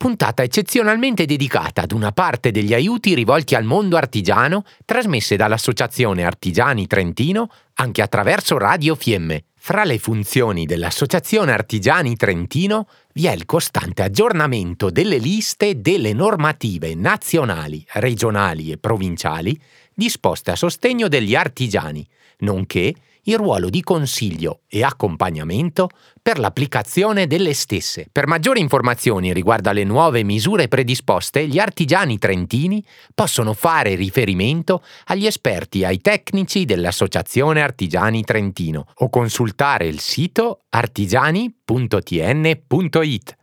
puntata 0.00 0.42
eccezionalmente 0.42 1.26
dedicata 1.26 1.82
ad 1.82 1.92
una 1.92 2.10
parte 2.10 2.52
degli 2.52 2.72
aiuti 2.72 3.14
rivolti 3.14 3.54
al 3.54 3.64
mondo 3.64 3.98
artigiano 3.98 4.64
trasmesse 4.86 5.36
dall'Associazione 5.36 6.24
Artigiani 6.24 6.86
Trentino 6.86 7.50
anche 7.74 8.00
attraverso 8.00 8.56
Radio 8.56 8.94
Fiemme. 8.94 9.44
Fra 9.58 9.84
le 9.84 9.98
funzioni 9.98 10.64
dell'Associazione 10.64 11.52
Artigiani 11.52 12.16
Trentino 12.16 12.88
vi 13.12 13.26
è 13.26 13.32
il 13.32 13.44
costante 13.44 14.02
aggiornamento 14.02 14.88
delle 14.88 15.18
liste 15.18 15.82
delle 15.82 16.14
normative 16.14 16.94
nazionali, 16.94 17.84
regionali 17.92 18.70
e 18.70 18.78
provinciali 18.78 19.60
disposte 19.92 20.50
a 20.50 20.56
sostegno 20.56 21.08
degli 21.08 21.34
artigiani, 21.34 22.08
nonché 22.40 22.94
il 23.24 23.36
ruolo 23.36 23.68
di 23.68 23.82
consiglio 23.82 24.60
e 24.68 24.82
accompagnamento 24.82 25.88
per 26.22 26.38
l'applicazione 26.38 27.26
delle 27.26 27.54
stesse. 27.54 28.06
Per 28.10 28.26
maggiori 28.26 28.60
informazioni 28.60 29.32
riguardo 29.32 29.68
alle 29.68 29.84
nuove 29.84 30.22
misure 30.22 30.68
predisposte, 30.68 31.46
gli 31.46 31.58
artigiani 31.58 32.18
trentini 32.18 32.84
possono 33.14 33.52
fare 33.52 33.94
riferimento 33.94 34.82
agli 35.06 35.26
esperti 35.26 35.80
e 35.80 35.86
ai 35.86 36.00
tecnici 36.00 36.64
dell'Associazione 36.64 37.62
Artigiani 37.62 38.24
Trentino 38.24 38.86
o 38.94 39.08
consultare 39.08 39.86
il 39.86 40.00
sito 40.00 40.62
artigiani.tn.it. 40.70 43.38